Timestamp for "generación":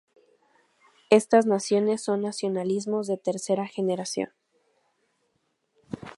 3.67-4.29